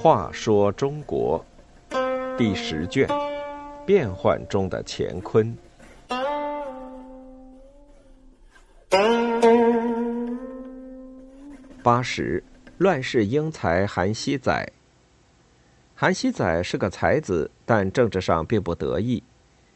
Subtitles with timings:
[0.00, 1.44] 话说中国
[2.38, 3.06] 第十卷：
[3.84, 5.54] 变幻中的乾坤。
[11.82, 12.42] 八十，
[12.78, 14.70] 乱世英才韩熙载。
[15.94, 19.22] 韩熙载是个才子，但政治上并不得意，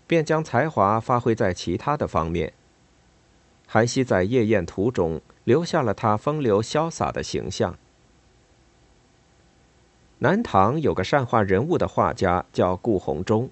[0.06, 2.52] 便将才华发挥在其他的方面。
[3.72, 7.78] 韩熙载夜宴图中留下了他风流潇洒的形象。
[10.18, 13.48] 南唐有个善画人物的画家叫顾闳中，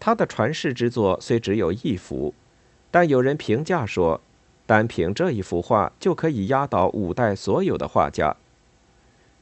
[0.00, 2.32] 他的传世之作虽只有一幅，
[2.90, 4.22] 但有人评价说，
[4.64, 8.34] 单凭这一幅画就可以压倒五代所有的画家。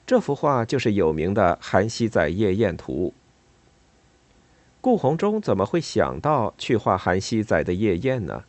[0.04, 3.14] 这幅画就是有名的《韩熙载夜宴图》。
[4.80, 8.42] 顾闳中怎么会想到去画韩熙载的夜宴呢？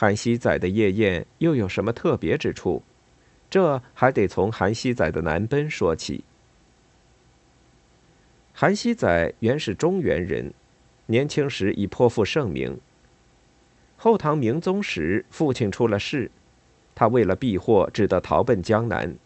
[0.00, 2.84] 韩熙载的夜宴又有什么特别之处？
[3.50, 6.22] 这还得从韩熙载的南奔说起。
[8.52, 10.54] 韩熙载原是中原人，
[11.06, 12.78] 年轻时已颇负盛名。
[13.96, 16.30] 后唐明宗时，父亲出了事，
[16.94, 19.16] 他为了避祸，只得逃奔江南。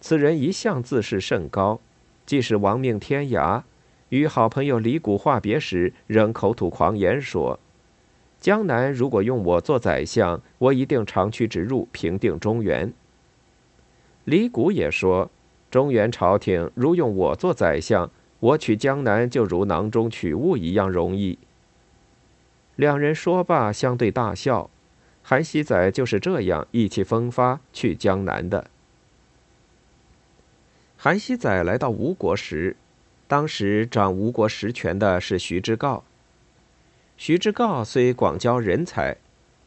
[0.00, 1.78] 此人一向自视甚高，
[2.24, 3.62] 即使亡命天涯，
[4.08, 7.60] 与好朋友李谷话别时，仍口吐狂言说
[8.42, 12.92] ：“江南如果用我做宰相，我一定长驱直入，平定中原。”
[14.26, 15.30] 李谷也说。
[15.70, 21.38] 中原朝廷如用我做宰相，我取江南就如囊中取物一样容易。
[22.76, 24.68] 两人说罢，相对大笑。
[25.22, 28.68] 韩熙载就是这样意气风发去江南的。
[30.98, 32.76] 韩熙载来到吴国时，
[33.26, 36.02] 当时掌吴国实权的是徐之诰。
[37.16, 39.16] 徐之诰虽广交人才，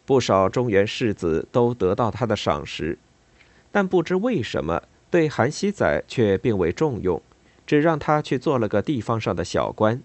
[0.05, 2.97] 不少中原士子都得到他的赏识，
[3.71, 4.83] 但不知为什么。
[5.11, 7.21] 对韩熙载却并未重用，
[7.65, 10.01] 只让他去做了个地方上的小官。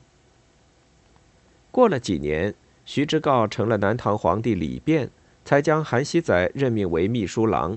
[1.73, 5.09] 过了几年，徐之诰成了南唐皇帝李昪，
[5.45, 7.77] 才将韩熙载任命为秘书郎，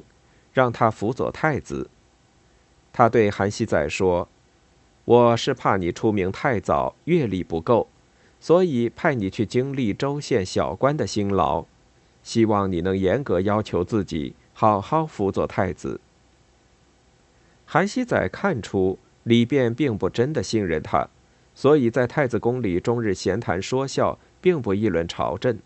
[0.51, 1.89] 让他辅佐太子。
[2.91, 4.27] 他对韩熙载说
[5.05, 7.87] ：“我是怕你出名太早，阅历不够，
[8.43, 11.63] 所以派你去经历州县小官的辛劳，
[12.23, 16.01] 希望你能严格要求自己，好好辅佐太子。”
[17.65, 21.07] 韩熙载看出李昪并不真的信任他，
[21.55, 25.57] 所以在太子宫里终日闲谈说笑，并不议论朝政。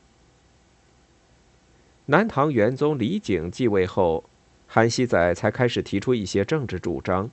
[2.06, 4.24] 南唐元宗李璟继位后，
[4.68, 7.32] 韩熙载才开始提出一些政治主张，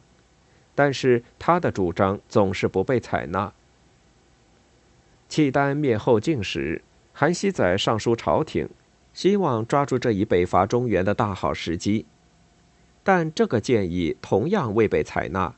[0.75, 3.53] 但是他的主张总是不被采纳。
[5.34, 6.81] 契丹灭后晋时，
[7.12, 8.69] 韩熙载上书朝廷，
[9.12, 12.06] 希望抓住这一北伐中原的大好时机。
[13.03, 15.53] 但这个建议同样未被采纳。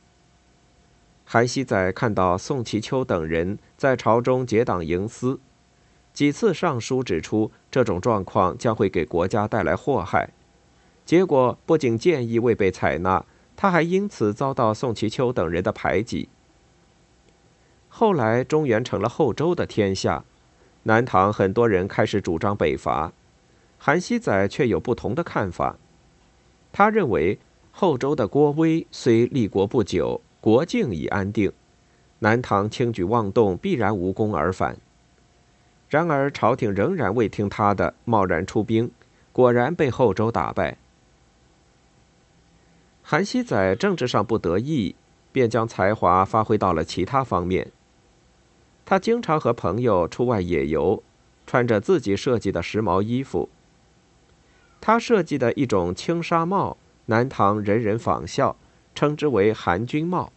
[1.25, 5.39] 韩熙载看到宋其丘等人在朝中结党营私，
[6.11, 10.31] 几次上书指出这种状况将会给国家带来祸害，
[11.05, 13.23] 结果不仅建议未被采纳，
[13.55, 16.29] 他还因此遭到宋其丘等人的排挤。
[17.99, 20.23] 后来中原成了后周的天下，
[20.83, 23.11] 南唐很多人开始主张北伐，
[23.79, 25.77] 韩熙载却有不同的看法。
[26.71, 27.39] 他认为，
[27.71, 31.51] 后周的郭威虽立国不久，国境已安定，
[32.19, 34.77] 南唐轻举妄动，必然无功而返。
[35.89, 38.91] 然而朝廷仍然未听他的，贸然出兵，
[39.33, 40.77] 果然被后周打败。
[43.01, 44.93] 韩熙载政治上不得意，
[45.31, 47.71] 便将才华发挥到了其他方面。
[48.89, 51.03] 他经常和朋友出外野游，
[51.45, 53.49] 穿着自己设计的时髦衣服。
[54.79, 56.77] 他设计的一种轻纱帽，
[57.07, 58.55] 南唐人人仿效，
[58.95, 60.31] 称之为“韩军帽”。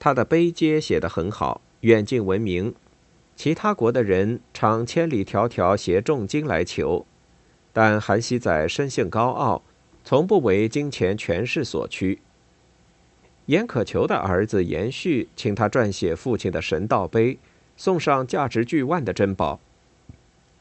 [0.00, 2.74] 他的碑碣写得很好，远近闻名。
[3.34, 7.04] 其他国的人常千里迢迢携重金来求，
[7.70, 9.60] 但韩熙载生性高傲，
[10.02, 12.22] 从不为金钱权势所屈。
[13.46, 17.38] 严可求的儿子严旭请他撰写父亲的神道碑，
[17.76, 19.60] 送上价值巨万的珍宝。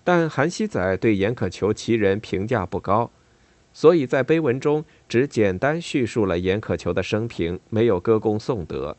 [0.04, 3.10] 但韩熙载对严可求其人评价不高，
[3.74, 8.96] 所以在碑文中只简单叙述了严可求的生平，没有歌功颂德。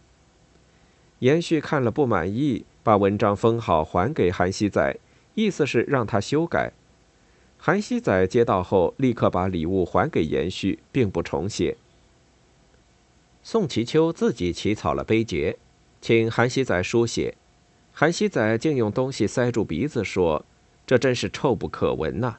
[1.21, 4.99] 严旭看了不满意，把文章封好还给韩熙载，
[5.35, 6.73] 意思是让他修改。
[7.56, 11.77] 韩熙载接到后，立刻把礼物还给严旭，并不重写。
[13.48, 15.54] 宋其秋自己起草了碑碣，
[16.00, 17.37] 请韩熙载书写，
[17.93, 20.44] 韩熙载竟用东西塞住鼻子说。
[20.84, 22.38] 这真是臭不可闻呐！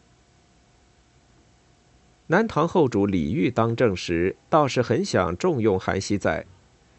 [2.28, 6.46] 南唐后主李煜当政时，倒是很想重用韩熙载，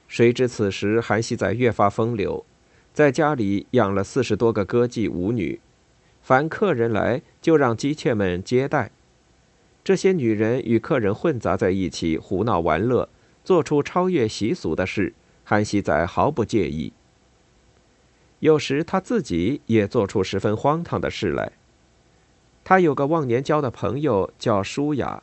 [0.06, 2.46] 谁知此时韩熙载越发风流，
[2.94, 5.60] 在家里养了四十多个歌妓舞女，
[6.22, 8.90] 凡客人来就让姬妾们接待。
[9.84, 13.10] 这些女人与客人混杂在一起，胡闹玩乐，
[13.48, 16.92] 做出超越习俗的事，韩熙载毫不介意。
[18.40, 21.52] 有时他自己也做出十分荒唐的事来。
[22.62, 25.22] 他有个忘年交的朋友叫舒雅，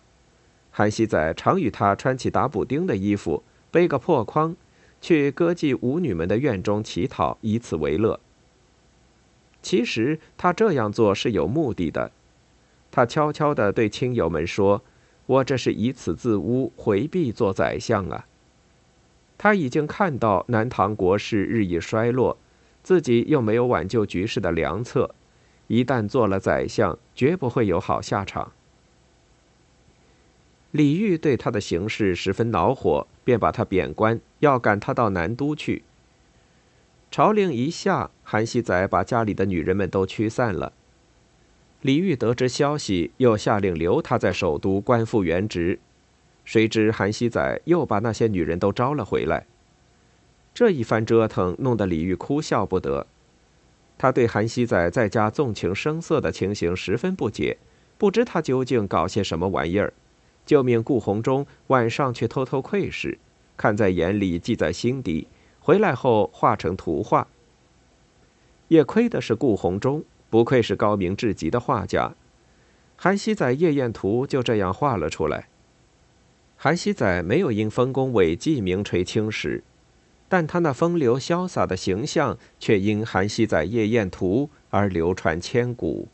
[0.71, 4.55] 韩熙载常与他穿起打补丁的衣服，背个破筐，
[4.99, 8.19] 去歌妓舞女们的院中乞讨，以此为乐。
[9.61, 12.11] 其实他这样做是有目的的，
[12.89, 14.81] 他悄悄地对亲友们说
[15.25, 18.27] ：“我这是以此自污，回避做宰相啊。”
[19.37, 22.37] 他已经看到南唐国势日益衰落，
[22.81, 25.13] 自己又没有挽救局势的良策。
[25.67, 28.51] 一旦做了宰相，绝不会有好下场。
[30.71, 35.83] 李煜对他的行事十分恼火，便把他贬官，要赶他到南都去。
[37.09, 40.71] 朝令一下，韩熙载把家里的女人们都驱散了。
[41.85, 45.77] 李煜得知消息，又下令留他在首都，官复原职。
[46.43, 49.45] 谁知韩熙载又把那些女人都招了回来。
[50.51, 53.05] 这一番折腾，弄得李煜哭笑不得。
[53.99, 57.59] 他对韩熙载在家纵情声色的情形十分不解，
[57.99, 59.93] 不知他究竟搞些什么玩意儿，
[60.43, 63.19] 就命顾闳中晚上去偷偷窥视，
[63.55, 65.27] 看在眼里，记在心底，
[65.59, 67.27] 回来后画成图画。
[68.69, 72.13] 也亏的是顾闳中，不愧是高明至极的画家，
[72.95, 75.47] 韩熙载夜宴图就这样画了出来。
[76.57, 79.63] 韩熙载没有因丰功伟绩名垂青史。
[80.27, 86.07] 但他那风流潇洒的形象，却因《韩熙载夜宴图》而流传千古。